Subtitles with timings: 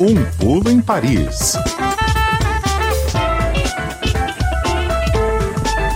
[0.00, 1.56] Um pulo em Paris.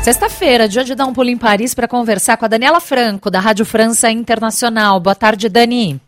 [0.03, 3.41] Sexta-feira, dia de dar um pulo em Paris para conversar com a Daniela Franco, da
[3.41, 5.01] Rádio França Internacional.
[5.01, 5.99] Boa tarde, Dani.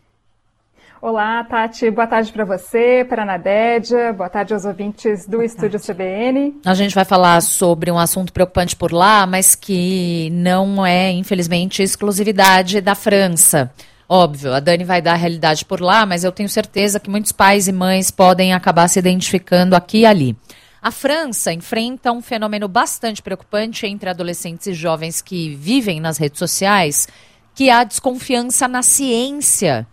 [1.01, 1.89] Olá, Tati.
[1.91, 4.13] Boa tarde para você, para a Nadédia.
[4.13, 5.93] Boa tarde aos ouvintes do Boa Estúdio tarde.
[5.93, 6.55] CBN.
[6.65, 11.81] A gente vai falar sobre um assunto preocupante por lá, mas que não é, infelizmente,
[11.81, 13.71] exclusividade da França.
[14.09, 17.33] Óbvio, a Dani vai dar a realidade por lá, mas eu tenho certeza que muitos
[17.33, 20.35] pais e mães podem acabar se identificando aqui e ali.
[20.81, 26.39] A França enfrenta um fenômeno bastante preocupante entre adolescentes e jovens que vivem nas redes
[26.39, 27.07] sociais,
[27.53, 29.85] que é a desconfiança na ciência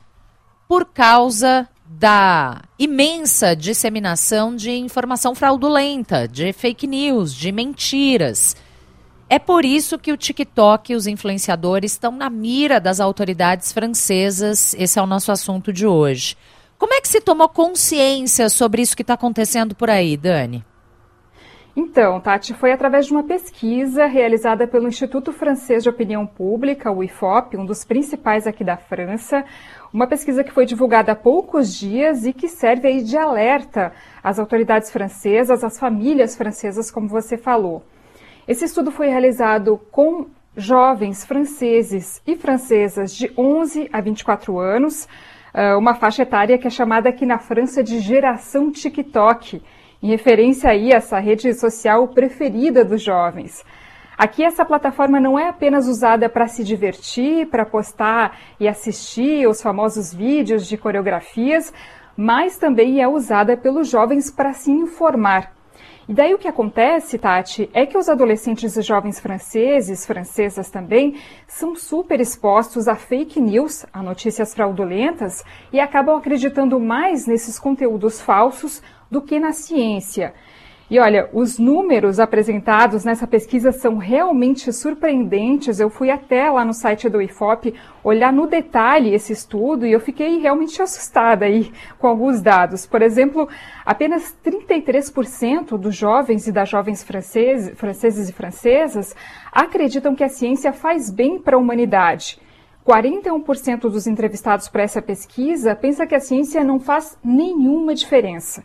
[0.68, 8.56] por causa da imensa disseminação de informação fraudulenta, de fake news, de mentiras.
[9.28, 14.74] É por isso que o TikTok e os influenciadores estão na mira das autoridades francesas.
[14.78, 16.36] Esse é o nosso assunto de hoje.
[16.78, 20.64] Como é que se tomou consciência sobre isso que está acontecendo por aí, Dani?
[21.76, 27.02] Então, Tati, foi através de uma pesquisa realizada pelo Instituto Francês de Opinião Pública, o
[27.02, 29.44] IFOP, um dos principais aqui da França.
[29.92, 34.38] Uma pesquisa que foi divulgada há poucos dias e que serve aí de alerta às
[34.38, 37.82] autoridades francesas, às famílias francesas, como você falou.
[38.46, 45.08] Esse estudo foi realizado com jovens franceses e francesas de 11 a 24 anos,
[45.54, 49.62] ah, uma faixa etária que é chamada aqui na França de geração TikTok
[50.02, 53.64] em referência aí a essa rede social preferida dos jovens.
[54.16, 59.62] Aqui essa plataforma não é apenas usada para se divertir, para postar e assistir os
[59.62, 61.72] famosos vídeos de coreografias,
[62.14, 65.50] mas também é usada pelos jovens para se informar.
[66.06, 71.16] E daí o que acontece, Tati, é que os adolescentes e jovens franceses, francesas também,
[71.46, 78.20] são super expostos a fake news, a notícias fraudulentas, e acabam acreditando mais nesses conteúdos
[78.20, 80.34] falsos do que na ciência.
[80.90, 85.80] E olha, os números apresentados nessa pesquisa são realmente surpreendentes.
[85.80, 87.72] Eu fui até lá no site do IFOP
[88.02, 92.84] olhar no detalhe esse estudo e eu fiquei realmente assustada aí com alguns dados.
[92.84, 93.48] Por exemplo,
[93.84, 99.16] apenas 33% dos jovens e das jovens franceses, franceses e francesas
[99.50, 102.38] acreditam que a ciência faz bem para a humanidade.
[102.86, 108.62] 41% dos entrevistados para essa pesquisa pensa que a ciência não faz nenhuma diferença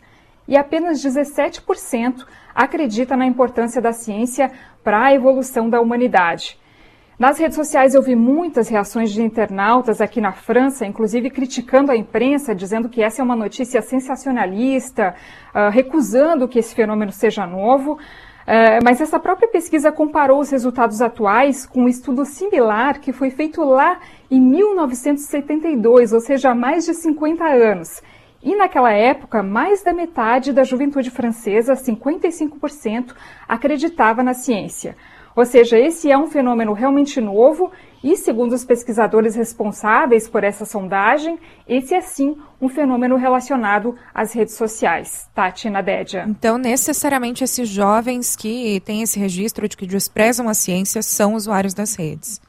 [0.50, 4.50] e apenas 17% acredita na importância da ciência
[4.82, 6.58] para a evolução da humanidade.
[7.16, 11.96] Nas redes sociais eu vi muitas reações de internautas aqui na França, inclusive criticando a
[11.96, 15.14] imprensa, dizendo que essa é uma notícia sensacionalista,
[15.54, 17.92] uh, recusando que esse fenômeno seja novo.
[17.92, 23.30] Uh, mas essa própria pesquisa comparou os resultados atuais com um estudo similar que foi
[23.30, 24.00] feito lá
[24.30, 28.02] em 1972, ou seja, há mais de 50 anos.
[28.42, 33.14] E naquela época, mais da metade da juventude francesa, 55%,
[33.46, 34.96] acreditava na ciência.
[35.36, 37.70] Ou seja, esse é um fenômeno realmente novo
[38.02, 44.32] e, segundo os pesquisadores responsáveis por essa sondagem, esse é sim um fenômeno relacionado às
[44.32, 45.28] redes sociais.
[45.34, 46.24] Tati Nadédia.
[46.28, 51.74] Então, necessariamente, esses jovens que têm esse registro de que desprezam a ciência são usuários
[51.74, 52.40] das redes.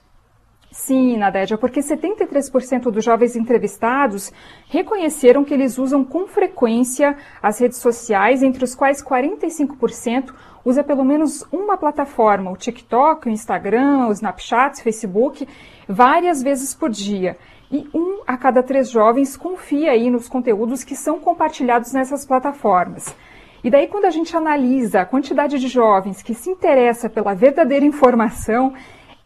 [0.83, 4.33] Sim, Nadédia, porque 73% dos jovens entrevistados
[4.67, 10.33] reconheceram que eles usam com frequência as redes sociais, entre os quais 45%
[10.65, 15.47] usa pelo menos uma plataforma, o TikTok, o Instagram, o Snapchat, o Facebook,
[15.87, 17.37] várias vezes por dia.
[17.71, 23.15] E um a cada três jovens confia aí nos conteúdos que são compartilhados nessas plataformas.
[23.63, 27.85] E daí, quando a gente analisa a quantidade de jovens que se interessa pela verdadeira
[27.85, 28.73] informação,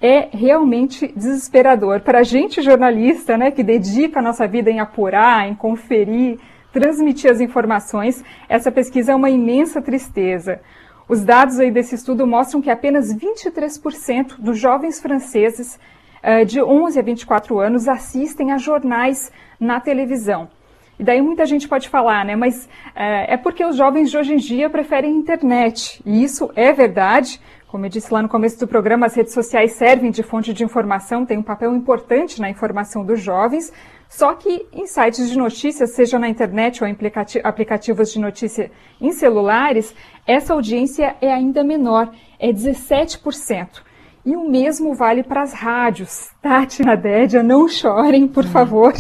[0.02, 2.02] é realmente desesperador.
[2.02, 6.40] Para a gente jornalista, né, que dedica a nossa vida em apurar, em conferir,
[6.72, 10.60] transmitir as informações, essa pesquisa é uma imensa tristeza.
[11.08, 15.80] Os dados aí desse estudo mostram que apenas 23% dos jovens franceses
[16.24, 20.50] uh, de 11 a 24 anos assistem a jornais na televisão.
[20.98, 22.36] E daí muita gente pode falar, né?
[22.36, 26.02] Mas uh, é porque os jovens de hoje em dia preferem internet.
[26.06, 29.74] E isso é verdade, como eu disse lá no começo do programa, as redes sociais
[29.74, 33.74] servem de fonte de informação, têm um papel importante na informação dos jovens,
[34.08, 36.96] só que em sites de notícias, seja na internet ou em
[37.44, 38.72] aplicativos de notícia
[39.02, 39.94] em celulares,
[40.26, 42.10] essa audiência é ainda menor,
[42.40, 43.84] é 17%.
[44.26, 46.32] E o mesmo vale para as rádios.
[46.42, 48.48] Tati Nadédia, não chorem, por hum.
[48.48, 48.94] favor.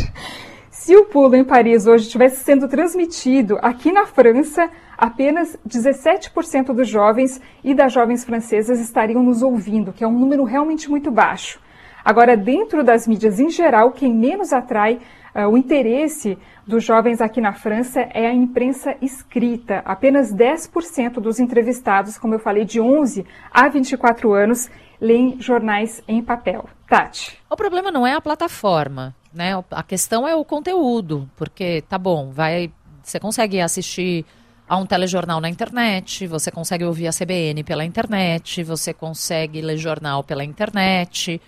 [0.86, 6.88] Se o pulo em Paris hoje estivesse sendo transmitido aqui na França, apenas 17% dos
[6.88, 11.60] jovens e das jovens francesas estariam nos ouvindo, que é um número realmente muito baixo.
[12.04, 15.00] Agora, dentro das mídias em geral, quem menos atrai
[15.34, 16.38] uh, o interesse
[16.68, 19.82] dos jovens aqui na França é a imprensa escrita.
[19.86, 24.70] Apenas 10% dos entrevistados, como eu falei, de 11 a 24 anos,
[25.02, 26.70] leem jornais em papel.
[26.88, 27.42] Tati.
[27.50, 29.52] O problema não é a plataforma, né?
[29.70, 32.72] A questão é o conteúdo, porque tá bom, vai,
[33.04, 34.26] você consegue assistir
[34.68, 39.78] a um telejornal na internet, você consegue ouvir a CBN pela internet, você consegue ler
[39.78, 41.40] jornal pela internet.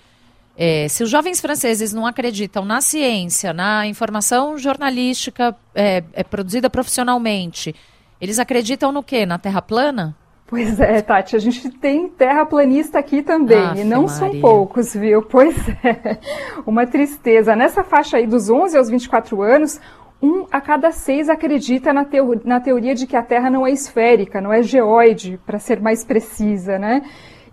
[0.56, 6.69] É, se os jovens franceses não acreditam na ciência, na informação jornalística é, é produzida
[6.69, 7.74] profissionalmente,
[8.19, 9.25] eles acreditam no quê?
[9.25, 10.16] Na Terra plana?
[10.47, 14.15] Pois é, Tati, a gente tem terraplanista aqui também, Aff, e não Maria.
[14.15, 15.21] são poucos, viu?
[15.29, 15.53] Pois
[15.83, 16.17] é,
[16.65, 17.53] uma tristeza.
[17.53, 19.79] Nessa faixa aí dos 11 aos 24 anos,
[20.21, 23.71] um a cada seis acredita na, teo na teoria de que a Terra não é
[23.71, 27.03] esférica, não é geoide, para ser mais precisa, né?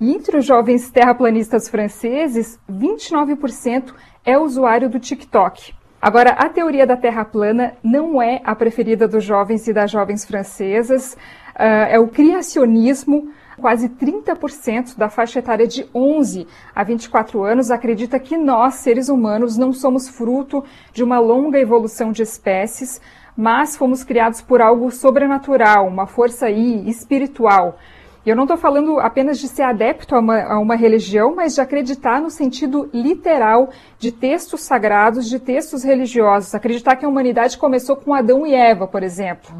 [0.00, 3.93] E entre os jovens terraplanistas franceses, 29%
[4.25, 5.75] é usuário do TikTok.
[6.00, 10.25] Agora, a teoria da Terra plana não é a preferida dos jovens e das jovens
[10.25, 11.17] francesas,
[11.55, 13.33] é o criacionismo.
[13.56, 19.56] Quase 30% da faixa etária de 11 a 24 anos acredita que nós, seres humanos,
[19.56, 23.01] não somos fruto de uma longa evolução de espécies,
[23.37, 27.79] mas fomos criados por algo sobrenatural, uma força aí espiritual.
[28.25, 31.55] E eu não estou falando apenas de ser adepto a uma, a uma, religião, mas
[31.55, 33.69] de acreditar no sentido literal
[33.99, 36.55] de textos sagrados, de textos religiosos.
[36.55, 39.55] Acreditar que a humanidade começou com Adão e Eva, por exemplo.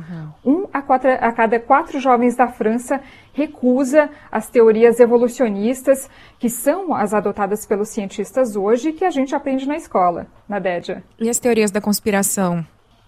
[0.45, 0.63] Uhum.
[0.63, 3.01] Um a, quatro, a cada quatro jovens da França
[3.35, 6.09] recusa as teorias evolucionistas,
[6.39, 10.59] que são as adotadas pelos cientistas hoje e que a gente aprende na escola, na
[10.59, 11.05] DEDIA.
[11.21, 12.65] E as teorias da conspiração?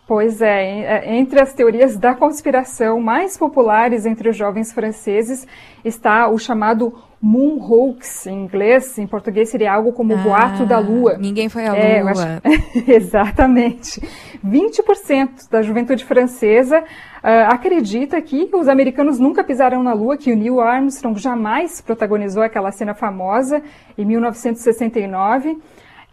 [0.06, 5.44] Pois é, é, entre as teorias da conspiração mais populares entre os jovens franceses
[5.84, 10.78] está o chamado moon hoax em inglês, em português seria algo como ah, boato da
[10.78, 11.16] lua.
[11.18, 12.12] Ninguém foi à é, lua.
[12.12, 12.40] Acho...
[12.88, 14.00] Exatamente.
[14.46, 20.36] 20% da juventude francesa uh, acredita que os americanos nunca pisaram na lua, que o
[20.36, 23.60] Neil Armstrong jamais protagonizou aquela cena famosa
[23.98, 25.58] em 1969.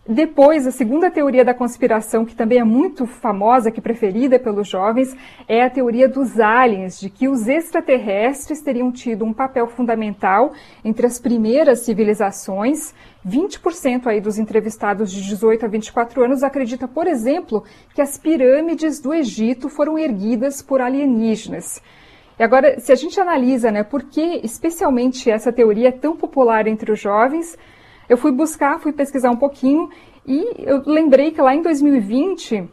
[0.08, 4.68] Depois, a segunda teoria da conspiração, que também é muito famosa, que é preferida pelos
[4.68, 5.16] jovens,
[5.48, 10.52] é a teoria dos aliens, de que os extraterrestres teriam tido um papel fundamental
[10.84, 12.94] entre as primeiras civilizações.
[13.26, 17.64] 20% aí dos entrevistados de 18 a 24 anos acredita, por exemplo,
[17.96, 21.82] que as pirâmides do Egito foram erguidas por alienígenas.
[22.38, 26.68] E agora, se a gente analisa, né, por que especialmente essa teoria é tão popular
[26.68, 27.58] entre os jovens,
[28.10, 29.90] eu fui buscar, fui pesquisar um pouquinho
[30.26, 32.70] e eu lembrei que lá em 2020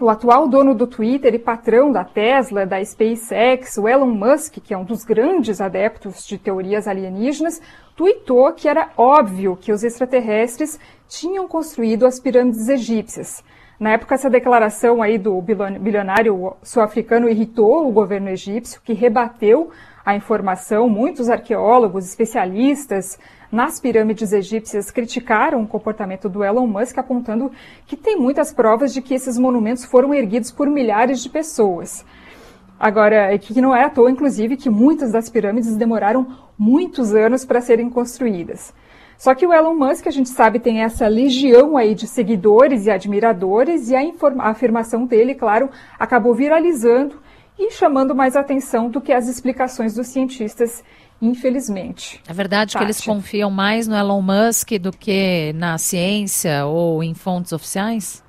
[0.00, 4.72] o atual dono do Twitter e patrão da Tesla, da SpaceX, o Elon Musk, que
[4.72, 7.60] é um dos grandes adeptos de teorias alienígenas,
[7.94, 13.44] tweetou que era óbvio que os extraterrestres tinham construído as pirâmides egípcias.
[13.78, 19.70] Na época, essa declaração aí do bilionário sul-africano irritou o governo egípcio, que rebateu
[20.04, 20.88] a informação.
[20.88, 23.18] Muitos arqueólogos, especialistas,
[23.50, 27.50] nas pirâmides egípcias criticaram o comportamento do Elon Musk, apontando
[27.86, 32.04] que tem muitas provas de que esses monumentos foram erguidos por milhares de pessoas.
[32.78, 36.26] Agora, é que não é à toa, inclusive, que muitas das pirâmides demoraram
[36.58, 38.72] muitos anos para serem construídas.
[39.18, 42.90] Só que o Elon Musk, a gente sabe, tem essa legião aí de seguidores e
[42.90, 44.00] admiradores, e a,
[44.38, 45.68] a afirmação dele, claro,
[45.98, 47.16] acabou viralizando
[47.58, 50.82] e chamando mais atenção do que as explicações dos cientistas
[51.20, 52.20] infelizmente.
[52.26, 52.78] É verdade Tati.
[52.78, 58.22] que eles confiam mais no Elon Musk do que na ciência ou em fontes oficiais?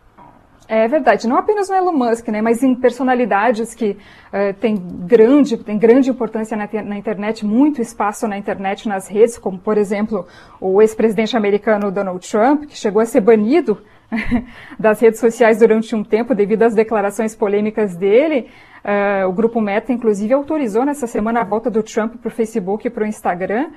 [0.73, 5.57] É verdade, não apenas no Elon Musk, né, mas em personalidades que uh, têm grande,
[5.57, 10.25] tem grande importância na, na, internet, muito espaço na internet, nas redes, como, por exemplo,
[10.61, 13.83] o ex-presidente americano Donald Trump, que chegou a ser banido
[14.79, 18.49] das redes sociais durante um tempo devido às declarações polêmicas dele.
[18.83, 22.87] Uh, o grupo Meta, inclusive, autorizou nessa semana a volta do Trump para o Facebook
[22.87, 23.69] e para o Instagram.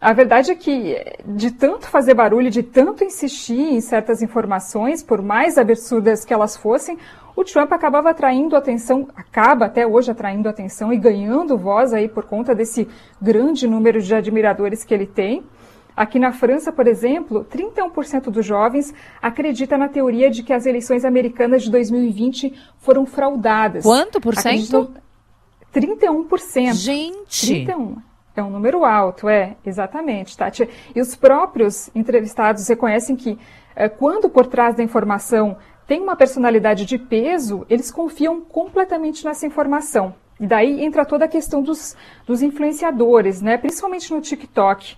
[0.00, 5.20] A verdade é que, de tanto fazer barulho, de tanto insistir em certas informações, por
[5.20, 6.96] mais absurdas que elas fossem,
[7.34, 12.24] o Trump acabava atraindo atenção, acaba até hoje atraindo atenção e ganhando voz aí por
[12.24, 12.88] conta desse
[13.20, 15.44] grande número de admiradores que ele tem.
[15.98, 21.04] Aqui na França, por exemplo, 31% dos jovens acredita na teoria de que as eleições
[21.04, 23.82] americanas de 2020 foram fraudadas.
[23.82, 24.92] Quanto por cento?
[25.74, 26.74] 31%.
[26.74, 27.64] Gente!
[27.64, 27.96] 31.
[28.36, 30.68] É um número alto, é, exatamente, Tati.
[30.94, 33.36] E os próprios entrevistados reconhecem que
[33.74, 39.44] é, quando por trás da informação tem uma personalidade de peso, eles confiam completamente nessa
[39.48, 40.14] informação.
[40.38, 43.58] E daí entra toda a questão dos, dos influenciadores, né?
[43.58, 44.96] principalmente no TikTok.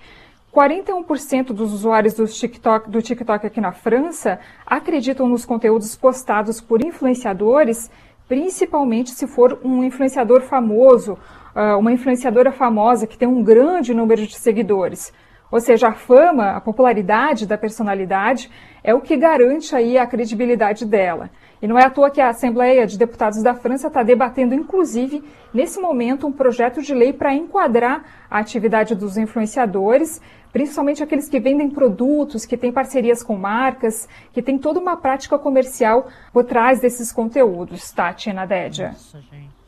[0.55, 6.85] 41% dos usuários do TikTok, do TikTok aqui na França acreditam nos conteúdos postados por
[6.85, 7.89] influenciadores,
[8.27, 11.17] principalmente se for um influenciador famoso,
[11.55, 15.13] ah, uma influenciadora famosa que tem um grande número de seguidores.
[15.53, 18.51] Ou seja, a fama, a popularidade da personalidade
[18.83, 21.31] é o que garante aí a credibilidade dela.
[21.63, 25.23] E não é à toa que a Assembleia de Deputados da França está debatendo, inclusive,
[25.53, 30.21] nesse momento, um projeto de lei para enquadrar a atividade dos influenciadores,
[30.53, 35.39] principalmente aqueles que vendem produtos, que têm parcerias com marcas, que têm toda uma prática
[35.39, 38.89] comercial por trás desses conteúdos, Tati Nadédia.
[38.89, 39.60] Nossa, gente.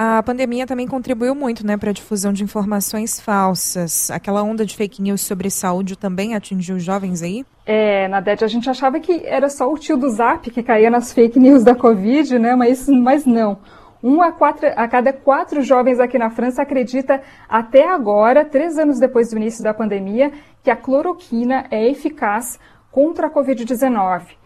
[0.00, 4.12] A pandemia também contribuiu muito né, para a difusão de informações falsas.
[4.12, 7.44] Aquela onda de fake news sobre saúde também atingiu os jovens aí?
[7.66, 11.12] É, Nadete, a gente achava que era só o tio do Zap que caía nas
[11.12, 12.54] fake news da Covid, né?
[12.54, 13.58] Mas, mas não.
[14.00, 19.00] Um a, quatro, a cada quatro jovens aqui na França acredita até agora, três anos
[19.00, 20.30] depois do início da pandemia,
[20.62, 22.60] que a cloroquina é eficaz
[22.92, 24.37] contra a Covid-19.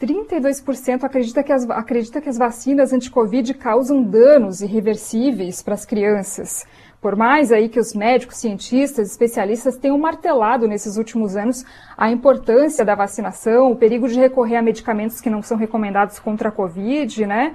[0.00, 6.64] 32% acredita que, as, acredita que as vacinas anti-Covid causam danos irreversíveis para as crianças.
[7.02, 11.64] Por mais aí que os médicos, cientistas, especialistas tenham martelado nesses últimos anos
[11.96, 16.48] a importância da vacinação, o perigo de recorrer a medicamentos que não são recomendados contra
[16.48, 17.54] a Covid, né?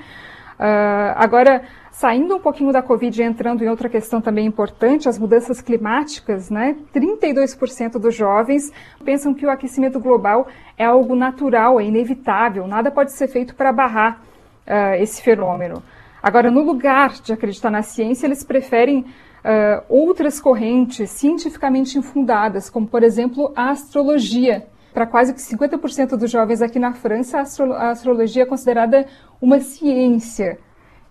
[0.59, 5.19] Uh, agora, saindo um pouquinho da Covid e entrando em outra questão também importante, as
[5.19, 6.75] mudanças climáticas, né?
[6.93, 8.71] 32% dos jovens
[9.03, 10.47] pensam que o aquecimento global
[10.77, 14.21] é algo natural, é inevitável, nada pode ser feito para barrar
[14.65, 15.83] uh, esse fenômeno.
[16.21, 22.88] Agora, no lugar de acreditar na ciência, eles preferem uh, outras correntes cientificamente infundadas, como,
[22.88, 24.65] por exemplo, a astrologia.
[24.96, 29.06] Para quase que 50% dos jovens aqui na França, a, astro a astrologia é considerada
[29.42, 30.58] uma ciência.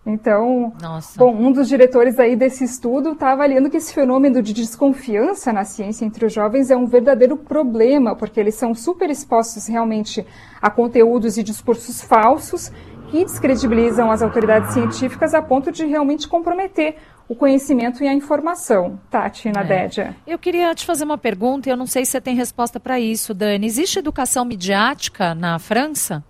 [0.07, 1.19] Então, Nossa.
[1.19, 5.67] bom, um dos diretores aí desse estudo está avaliando que esse fenômeno de desconfiança na
[5.67, 10.27] ciência entre os jovens é um verdadeiro problema, porque eles são super expostos realmente
[10.63, 12.73] a conteúdos e discursos falsos
[13.11, 16.97] que descredibilizam as autoridades científicas a ponto de realmente comprometer
[17.29, 18.99] o conhecimento e a informação.
[19.11, 20.15] Tati, Nadédia.
[20.27, 20.33] É.
[20.35, 23.01] Eu queria te fazer uma pergunta, e eu não sei se você tem resposta para
[23.01, 23.67] isso, Dani.
[23.67, 26.23] Existe educação midiática na França?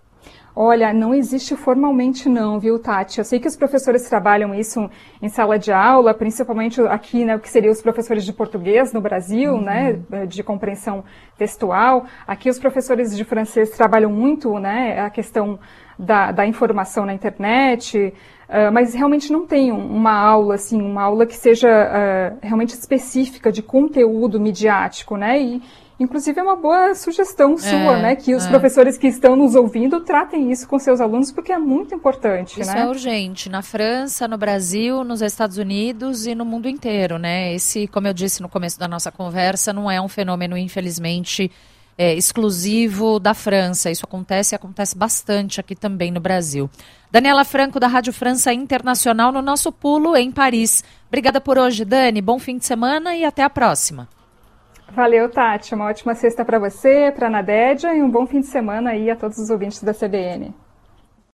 [0.56, 3.18] Olha, não existe formalmente não, viu, Tati?
[3.18, 4.88] Eu sei que os professores trabalham isso
[5.20, 9.00] em sala de aula, principalmente aqui, né, o que seriam os professores de português no
[9.00, 9.62] Brasil, uhum.
[9.62, 11.02] né, de compreensão
[11.36, 12.04] textual.
[12.24, 15.58] Aqui os professores de francês trabalham muito, né, a questão
[15.98, 18.14] da, da informação na internet,
[18.48, 23.50] uh, mas realmente não tem uma aula, assim, uma aula que seja uh, realmente específica
[23.50, 25.62] de conteúdo midiático, né, e,
[25.98, 28.16] Inclusive, é uma boa sugestão sua, é, né?
[28.16, 28.48] Que os é.
[28.48, 32.72] professores que estão nos ouvindo tratem isso com seus alunos, porque é muito importante, isso
[32.72, 32.80] né?
[32.80, 33.48] é urgente.
[33.48, 37.54] Na França, no Brasil, nos Estados Unidos e no mundo inteiro, né?
[37.54, 41.50] Esse, como eu disse no começo da nossa conversa, não é um fenômeno, infelizmente,
[41.96, 43.88] é, exclusivo da França.
[43.88, 46.68] Isso acontece e acontece bastante aqui também no Brasil.
[47.08, 50.82] Daniela Franco, da Rádio França Internacional, no nosso pulo em Paris.
[51.06, 52.20] Obrigada por hoje, Dani.
[52.20, 54.08] Bom fim de semana e até a próxima.
[54.92, 55.74] Valeu, Tati.
[55.74, 59.10] Uma ótima sexta para você, para a Nadédia e um bom fim de semana aí
[59.10, 60.54] a todos os ouvintes da CBN.